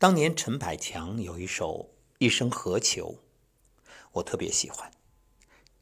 [0.00, 3.16] 当年陈百强有一首《一生何求》，
[4.12, 4.92] 我特别喜欢，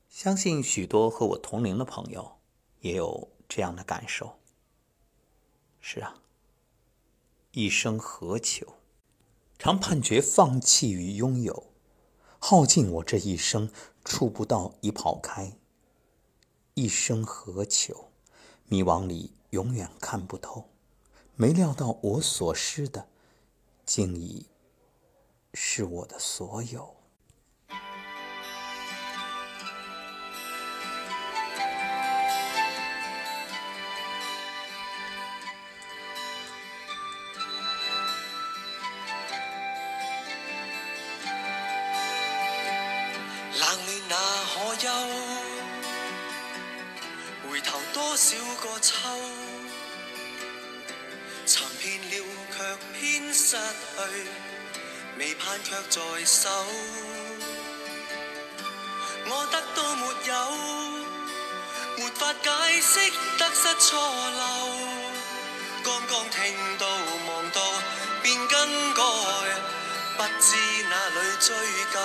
[0.08, 2.38] 相信许多和我同龄的朋友
[2.80, 4.38] 也有这样的感受。
[5.80, 6.22] 是啊，
[7.52, 8.76] 一生何求？
[9.58, 11.74] 常判决放弃与拥有，
[12.38, 13.70] 耗尽我这一生，
[14.02, 15.58] 触不到已跑开。
[16.72, 18.10] 一生何求？
[18.64, 20.70] 迷惘里永远看不透，
[21.34, 23.10] 没料到我所失的，
[23.86, 24.44] 竟已
[25.54, 26.96] 是我的所有。
[43.54, 44.16] 冷暖那
[44.52, 44.90] 可休？
[47.48, 49.55] 回头多少个秋？
[53.48, 53.58] 失去，
[55.20, 56.50] 未盼却在手。
[59.28, 60.34] 我得到没有，
[61.96, 62.98] 没法解释
[63.38, 64.42] 得失错漏。
[65.84, 67.62] 刚刚听到望到
[68.20, 69.02] 便更改，
[70.16, 70.56] 不知
[70.90, 71.54] 哪里追
[71.94, 72.00] 究。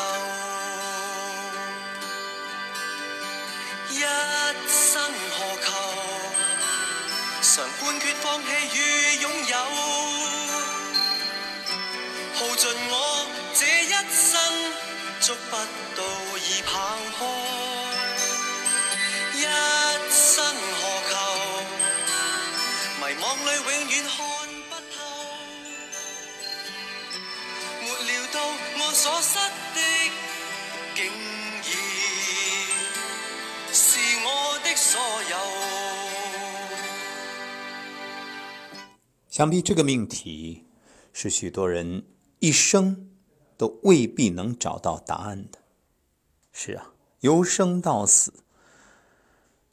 [12.62, 12.96] 尽我
[13.56, 14.38] 这一生，
[15.20, 15.52] 捉不
[15.98, 16.02] 到
[16.38, 16.70] 已跑
[17.18, 17.20] 开。
[19.34, 19.42] 一
[20.12, 20.46] 生
[20.78, 21.12] 何求？
[23.00, 24.14] 迷惘里永远看
[24.70, 24.96] 不透，
[27.82, 28.38] 没料到
[28.78, 29.34] 我所失
[29.74, 29.78] 的，
[30.94, 31.00] 竟
[31.66, 31.68] 已。
[33.74, 33.82] 是
[34.24, 34.30] 我
[34.64, 35.34] 的所有。
[39.32, 40.64] 想必这个命题
[41.12, 42.04] 是许多人
[42.42, 43.12] 一生
[43.56, 45.60] 都未必能找到答案的。
[46.52, 48.34] 是啊，由生到死，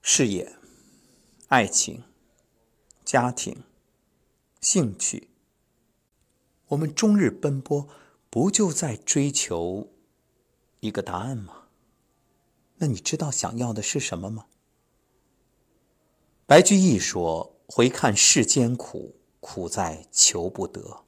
[0.02, 0.54] 事业、
[1.48, 2.04] 爱情、
[3.06, 3.64] 家庭、
[4.60, 5.30] 兴趣，
[6.66, 7.88] 我们终日奔波，
[8.28, 9.88] 不就在追求
[10.80, 11.68] 一个答案吗？
[12.76, 14.44] 那你知道想要的是什么吗？
[16.44, 21.06] 白居易说：“回看世间苦，苦在求不得。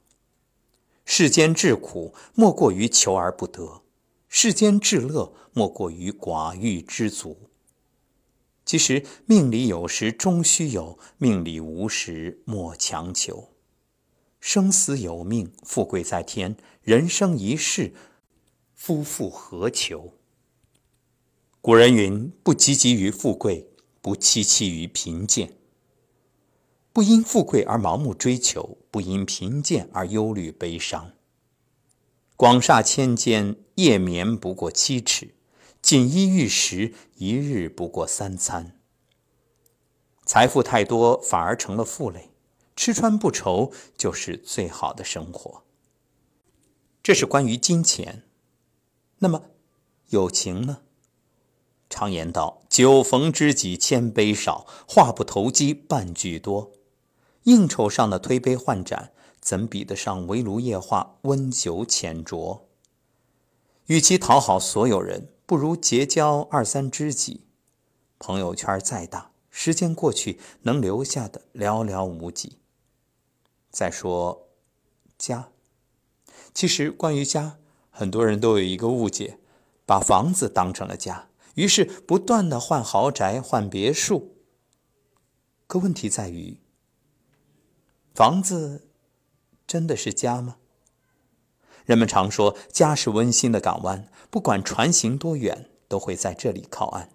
[1.13, 3.81] 世间至苦，莫过于求而不得；
[4.29, 7.49] 世间至乐，莫过于寡欲知足。
[8.65, 13.49] 其实命里有时终须有，命里无时莫强求。
[14.39, 17.93] 生死有命，富贵在天，人生一世，
[18.73, 20.13] 夫复何求？”
[21.59, 23.69] 古人云：“不汲汲于富贵，
[24.01, 25.57] 不戚戚于贫贱。
[26.93, 31.13] 不因富贵而盲目追求，不因贫贱而忧虑悲伤。
[32.35, 35.29] 广厦千间，夜眠不过七尺；
[35.81, 38.77] 锦衣玉食，一日不过三餐。
[40.25, 42.31] 财富太多，反而成了负累；
[42.75, 45.63] 吃穿不愁，就是最好的生活。”
[47.01, 48.23] 这是关于金钱。
[49.19, 49.43] 那么，
[50.09, 50.81] 友情呢？
[51.89, 56.71] 常言道：“酒逢知己千杯少，话不投机半句多。”
[57.43, 62.61] 应酬上的推杯换盏，怎比得上围炉夜话、温酒浅酌？
[63.87, 67.45] 与其讨好所有人，不如结交二三知己。
[68.19, 72.59] 朋友圈再大，时间过去，能留下的寥寥无几。
[73.71, 74.47] 再说
[75.17, 75.49] 家，
[76.53, 77.57] 其实关于家，
[77.89, 79.39] 很多人都有一个误解，
[79.85, 81.29] 把房子当成了家。
[81.55, 84.37] 于是不断的换豪宅、换别墅。
[85.67, 86.57] 可问题在于，
[88.13, 88.89] 房子
[89.65, 90.57] 真的是家吗？
[91.85, 97.09] 人们常说，家是温馨的港湾，不管船行多远，都会在这里靠岸。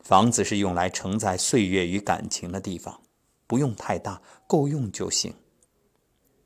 [0.00, 3.00] 房子是用来承载岁月与感情的地方，
[3.46, 5.34] 不用太大，够用就行。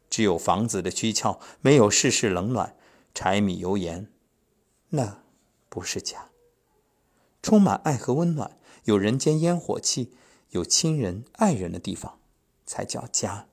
[0.09, 2.77] 只有房子的躯壳，没有世事冷暖、
[3.15, 4.11] 柴米油盐，
[4.91, 5.23] 那
[5.69, 6.29] 不是家。
[7.43, 10.15] 充满爱和温暖，有人间烟火气，
[10.51, 12.20] 有亲人爱人的地方，
[12.71, 13.49] 才叫家。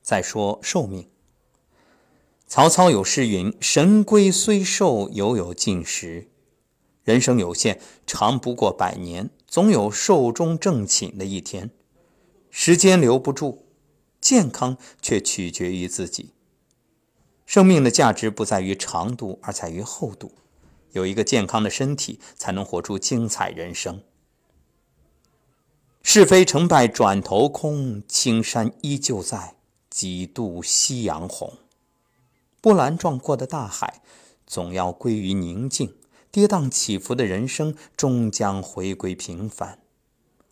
[0.00, 1.10] 再说寿命，
[2.46, 6.30] 曹操有诗云：“神龟虽寿，犹有尽时。”
[7.04, 11.70] 人生有限，长不过百年，总有寿终正寝的一天。
[12.48, 13.66] 时间留不住，
[14.22, 16.32] 健康却取决于自己。
[17.44, 20.32] 生命的价值不在于长度，而在于厚度。
[20.92, 24.02] 有一个健康的身体，才能活出精彩人生。
[26.16, 29.56] 是非成败转头空，青山依旧在，
[29.90, 31.54] 几度夕阳红。
[32.60, 34.00] 波澜壮阔的大海，
[34.46, 35.88] 总要归于宁静；
[36.30, 39.80] 跌宕起伏的人生，终将回归平凡。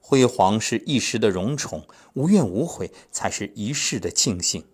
[0.01, 4.65] 辉煌是一时的荣宠，无怨无悔才是一世的庆幸。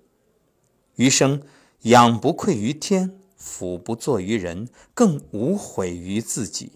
[0.94, 1.42] 余生，
[1.82, 6.72] 仰不愧于天，俯不怍于人，更无悔于自己。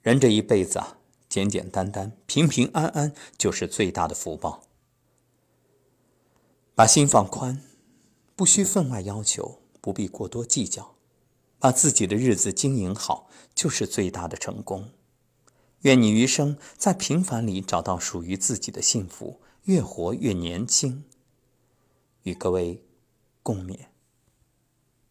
[0.00, 0.96] 人这一辈子啊，
[1.36, 4.62] 简简单单、平平安安，就是最大的福报。
[6.74, 7.60] 把心放宽。
[8.34, 10.94] 不需分外要求，不必过多计较，
[11.58, 14.88] 把自己的日子经营好，就是最大的成功。
[15.80, 21.04] 愿你余生在平凡里找到属于自己的幸福，越活越年轻。
[22.22, 22.82] 与各位
[23.42, 23.80] 共勉。